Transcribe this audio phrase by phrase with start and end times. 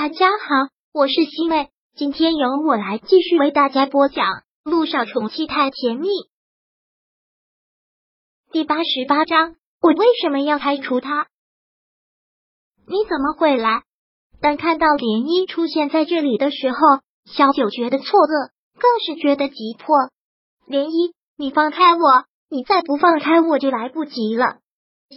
[0.00, 4.26] 大家好，我是西妹，今天由我来继续为大家播讲
[4.62, 6.06] 《路上宠妻太甜蜜》
[8.52, 9.56] 第八十八章。
[9.80, 11.26] 我为什么要开除他？
[12.86, 13.82] 你怎么会来？
[14.40, 16.78] 当看到涟漪出现在这里的时候，
[17.24, 19.96] 小九觉得错愕，更是觉得急迫。
[20.68, 22.24] 涟漪，你放开我！
[22.48, 24.58] 你再不放开我，就来不及了。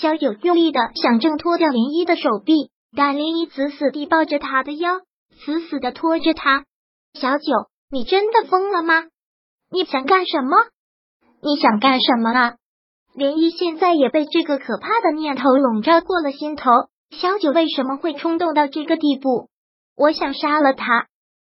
[0.00, 2.70] 小九用力的想挣脱掉涟漪的手臂。
[2.96, 5.00] 但林一死死地抱着他的腰，
[5.44, 6.64] 死死的拖着他。
[7.14, 7.44] 小九，
[7.90, 9.04] 你真的疯了吗？
[9.70, 10.56] 你想干什么？
[11.42, 12.54] 你想干什么啊？
[13.14, 16.70] 涟漪现在也被这个可怕的念头笼罩过了心头。
[17.10, 19.48] 小九为什么会冲动到这个地步？
[19.96, 21.06] 我想杀了他。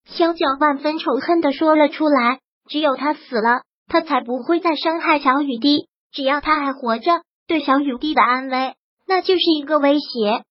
[0.05, 2.39] 小九万分仇恨的说了出来。
[2.69, 5.87] 只有他死了，他才不会再伤害小雨滴。
[6.11, 8.75] 只要他还活着，对小雨滴的安危，
[9.07, 10.43] 那就是一个威胁。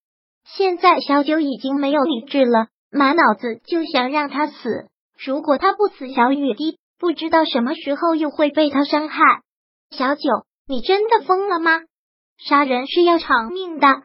[0.55, 4.55] 现在小九已经没有理智了，满脑子就想让他死。
[5.19, 9.21] 如果他不死，小雨滴不知道什么时候又会被他伤害。
[9.91, 10.23] 小九，
[10.69, 11.81] 你真的疯了吗？
[12.39, 14.03] 杀人是要偿命的。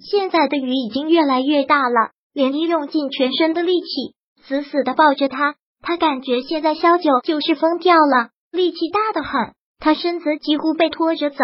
[0.00, 5.54] 现在的雨已经越来越大了，连漪用尽全身的力气，死死的抱着他。
[5.80, 11.38] 他感觉现在萧九就是疯掉了，力气大的很，他身子几乎被拖着走。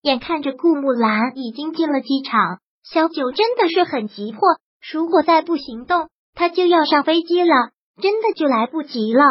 [0.00, 2.60] 眼看着顾木兰已经进了机场。
[2.82, 4.40] 小九真的是很急迫，
[4.92, 9.22] 如果再不行动，他就要上飞机了，真的就来不及了。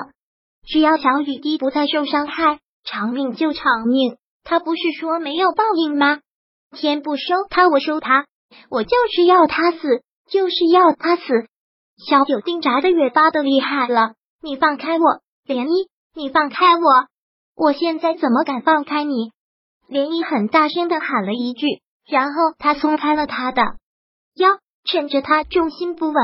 [0.66, 4.18] 只要小雨滴不再受伤害，偿命就偿命。
[4.44, 6.20] 他不是说没有报应吗？
[6.72, 8.26] 天不收他，我收他，
[8.70, 11.24] 我就是要他死，就是要他死。
[11.98, 17.08] 小九定扎的越发的厉害了，你放开我，涟漪，你放开我，
[17.56, 19.32] 我现在怎么敢放开你？
[19.90, 21.66] 涟漪很大声的喊了一句。
[22.08, 23.62] 然后他松开了他的
[24.36, 26.16] 腰，趁着他重心不稳，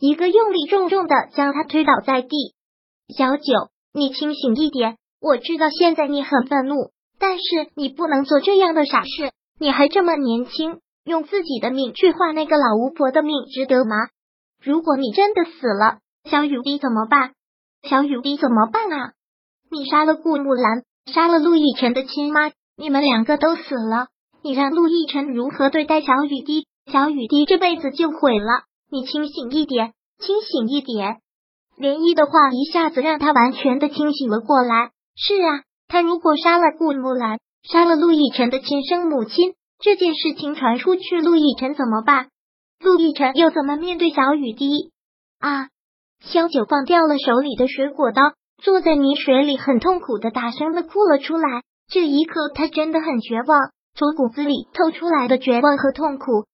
[0.00, 2.28] 一个用力，重重的将他推倒在地。
[3.16, 3.44] 小九，
[3.92, 4.96] 你清醒一点！
[5.20, 9.32] 我知道现在你很愤怒，但是你不能做这样的傻事。
[9.60, 13.96] 你还这么年轻，用自己的命去换那个老巫婆的命，值得吗？
[14.62, 17.32] 如果你真的死了，小雨滴怎么办？
[17.82, 19.12] 小雨滴怎么办啊？
[19.70, 20.82] 你杀了顾木兰，
[21.12, 24.08] 杀了陆亦辰的亲妈，你们两个都死了。
[24.42, 26.66] 你让陆亦辰如何对待小雨滴？
[26.90, 28.62] 小雨滴这辈子就毁了。
[28.90, 31.18] 你清醒一点，清醒一点。
[31.78, 34.90] 涟漪的话一下子让他完全的清醒了过来。
[35.16, 42.28] 是啊，他如果杀了顾木兰，杀了陆亦辰的亲生母亲，这件事情传出去，陆亦辰怎么办？
[42.80, 44.92] 陆亦辰又怎么面对小雨滴？
[45.40, 45.68] 啊！
[46.20, 48.32] 萧九放掉了手里的水果刀，
[48.62, 51.62] 坐在泥水里，很痛苦的大声的哭了出来。
[51.88, 53.70] 这一刻，他真的很绝望。
[53.98, 56.46] 从骨子里透出来的绝望和痛苦，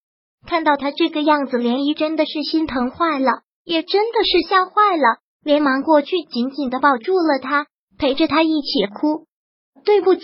[0.47, 7.66] 看到他这个样子，涟漪真的是心疼坏了，也真的是吓坏了，连忙过去紧紧的抱住了他，
[7.99, 9.27] 陪着他一起哭。
[9.84, 10.22] 对不起，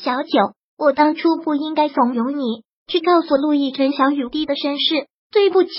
[0.00, 5.70] 小九，我当初不应该怂恿你去告诉陆亦辰小雨滴的身世，对不起，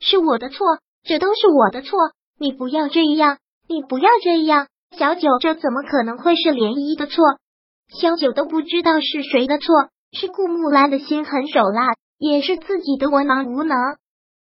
[0.00, 0.66] 是我的错，
[1.02, 1.98] 这都是我的错，
[2.38, 7.24] 你不要这样，你不要这样，小九，这怎么可能会是涟漪的错？
[7.88, 9.88] 小九都不知道是谁的错。
[10.12, 13.76] 是顾木兰的心狠手辣，也是自己的文盲无能。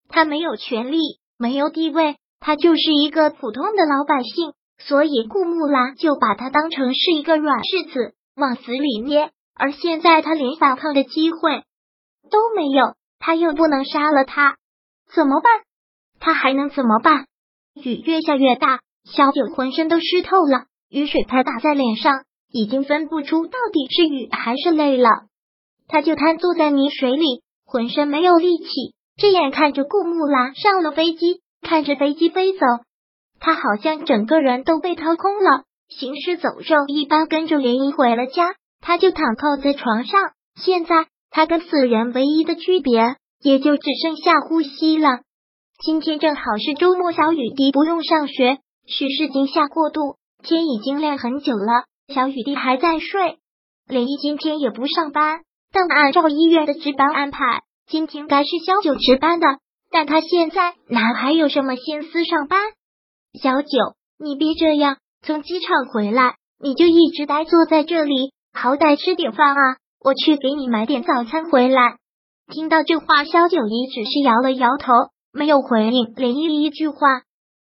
[0.09, 0.99] 他没有权利，
[1.39, 9.31] 没有地位，他就是一个普通的老百姓，所以顾木兰就把他当成是一个软柿子，往死里捏。
[9.57, 11.63] 而现在他连反抗的机会
[12.31, 14.57] 都没有，他又不能杀了他，
[15.15, 15.51] 怎么办？
[16.21, 17.27] 他还能怎么办？
[17.75, 25.09] 雨越下越大，小九浑身都湿透了，雨水拍打在脸上，已经分不出到底是雨还是泪了。
[25.95, 28.67] 他就瘫坐在泥水里，浑身没有力气，
[29.17, 32.67] 这眼看着顾木兰上了飞机，看着飞机飞走，
[33.39, 38.57] 他好像整个人都被掏空了，行尸走肉一般跟着涟漪回了家。
[38.81, 40.21] 他就躺靠在床上，
[40.61, 45.21] 现在他跟死人唯一的区别，也就只剩下呼吸了。
[45.79, 53.39] 今天正好是周末，小雨滴不用上学，许是惊吓过度，天已经亮很久了，小雨滴还在睡，
[53.89, 55.44] 涟漪今天也不上班。
[55.75, 59.59] 但按照医院的值班安排，今天该是小九值班的，
[59.91, 62.61] 但他现在哪还有什么心思上班？
[63.43, 63.69] 小九，
[64.17, 69.77] 你别这样，从机场回来你就一直呆坐在这里，好歹吃点饭啊！
[69.99, 71.97] 我去给你买点早餐回来。
[72.53, 74.93] 听到这话，肖九一只是摇了摇头，
[75.33, 77.23] 没有回应涟漪一句话。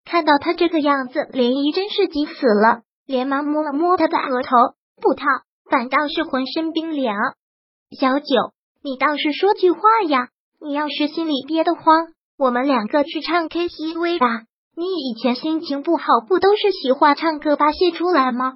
[0.05, 4.55] 看到他这个样子，涟漪真是急死了，连忙摸了摸他的额头，
[5.01, 7.13] 不烫，反倒是浑身冰凉。
[7.91, 8.25] 小九，
[8.83, 9.79] 你倒是说句话
[10.09, 10.27] 呀！
[10.59, 12.07] 你要是心里憋得慌，
[12.37, 14.43] 我们两个去唱 KTV 吧。
[14.75, 18.55] 你以前心情不好，不都是喜欢唱歌发泄出来吗？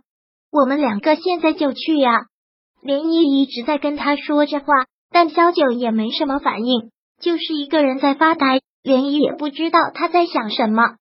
[0.51, 2.25] 我们两个现在就去呀。
[2.83, 4.66] 涟漪一直在跟他说着话，
[5.10, 6.92] 但萧九也没什么反应，
[7.22, 8.60] 就是一个人在发呆。
[8.84, 10.98] 涟漪也不知道他在想什么。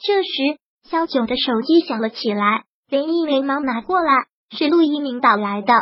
[0.00, 5.72] 这时，萧九的手机响了起来，涟漪连忙拿过来，是陆一鸣打来的，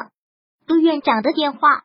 [0.66, 1.82] 陆院长的电话。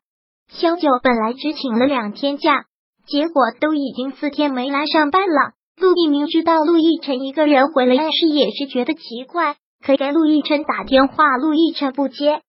[0.48, 2.64] 萧九本来只请了两天假，
[3.06, 5.52] 结果都已经四天没来上班了。
[5.76, 12.42] 陆一鸣知道陆亦辰一个人回了但是，也是觉得奇怪，可给陆亦辰打电话，陆亦辰不接。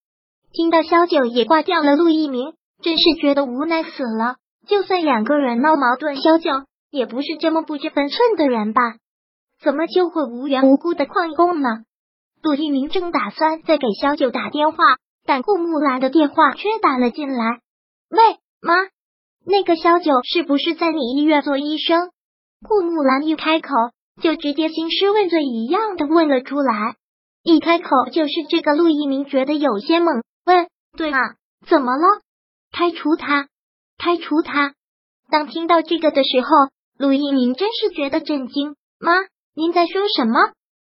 [0.52, 4.38] 听到萧九也挂掉了，陆一鸣真是觉得无奈死了。
[4.68, 6.50] 就算两个人闹矛盾，萧九
[6.90, 8.82] 也不是这么不知分寸的人吧？
[9.62, 11.70] 怎么就会无缘无故的旷工呢？
[12.42, 14.78] 陆一鸣正打算再给萧九打电话，
[15.30, 17.60] 但顾木兰的电话却打了进来。
[18.10, 18.74] 喂，妈，
[19.46, 22.10] 那个萧九是不是在你医院做医生？
[22.68, 23.70] 顾木兰一开口
[24.24, 26.96] 就直接兴师问罪一样的问了出来，
[27.44, 28.74] 一开口就是这个。
[28.74, 30.68] 陆一鸣觉得有些懵，问
[30.98, 31.20] ：“对啊，
[31.68, 32.08] 怎么了？
[32.72, 33.50] 开除他？
[34.00, 34.74] 开除他？”
[35.30, 36.48] 当听到这个的时候，
[36.98, 38.76] 陆一鸣真是觉得震惊。
[39.00, 39.14] 妈，
[39.54, 40.40] 您在说什么？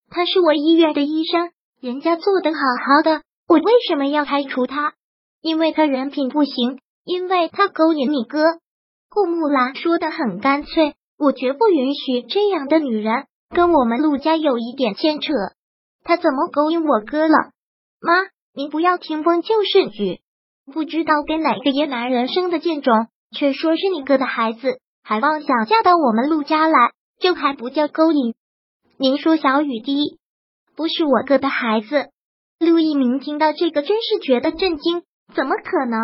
[0.08, 1.50] 他是我医院的医生，
[1.80, 4.94] 人家做的好好的，我为什么要开除他？
[5.43, 8.44] 因为他人品不行，因为他勾引你哥。
[9.08, 10.94] 顾木兰说的很干脆。
[11.19, 15.32] 我绝不允许这样的女人跟我们陆家有一点牵扯。
[16.05, 17.50] 她怎么勾引我哥了？
[18.00, 20.20] 妈，您不要听风就是雨。
[20.73, 28.37] 不知道跟哪个野男人生的贱种，却说是你哥的孩子，还妄想嫁到我们陆家来，这还不叫勾引？
[28.97, 30.20] 您说小雨滴
[30.76, 32.11] 不是我哥的孩子？
[32.60, 35.02] 陆一鸣听到这个，真是觉得震惊。
[35.34, 35.98] 怎么可能？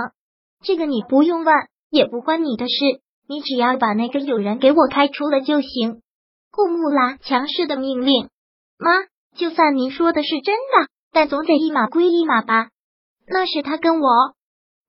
[0.62, 1.54] 这个你不用问，
[1.90, 2.74] 也不关你的事。
[3.28, 6.00] 你只要把那个友人给我开除了就行。
[6.50, 8.30] 顾木兰强势的命令。
[8.78, 8.90] 妈，
[9.36, 12.70] 就算您说的是真的，但总得一码归一码吧。
[13.28, 14.08] 那是他跟我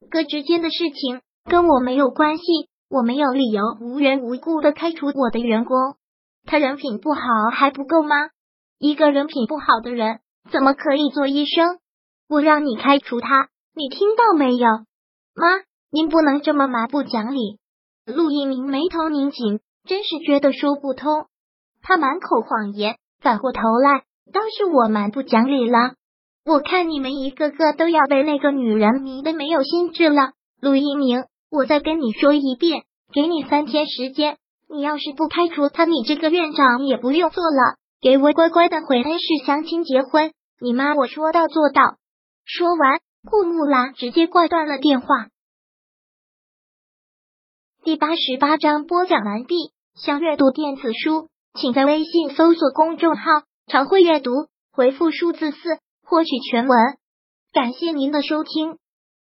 [0.09, 2.43] 哥之间的事情，跟我没有关系。
[2.89, 5.75] 我没有理由无缘无故的开除我的员工。
[6.45, 7.19] 他人品不好
[7.51, 8.15] 还不够吗？
[8.79, 10.21] 一个人品不好的人
[10.51, 11.79] 怎么可以做医生？
[12.29, 14.67] 我让你开除他，你听到没有？
[15.35, 17.59] 妈，您不能这么蛮不讲理。
[18.05, 21.25] 陆一鸣眉头拧紧，真是觉得说不通。
[21.81, 24.03] 他满口谎言，反过头来
[24.33, 25.93] 倒是我蛮不讲理了。
[26.45, 30.31] 我看你们一个个都要被那个女人迷得没有心智了。
[30.61, 32.83] 陆一鸣，我再跟你说一遍，
[33.13, 34.37] 给你三天时间，
[34.69, 37.77] 你要是不开除他，你这个院长也不用做了。
[37.99, 41.97] 给我乖乖的回恩市相亲结婚，你妈我说到做到。
[42.45, 42.99] 说完，
[43.29, 45.27] 顾木兰直接挂断了电话。
[47.83, 49.71] 第八十八章播讲完毕。
[49.95, 53.23] 想阅读电子书，请在微信搜索公众号
[53.65, 54.31] “常会阅读”，
[54.71, 55.57] 回复数字四
[56.03, 56.77] 获取全文。
[57.51, 58.77] 感谢您的收听。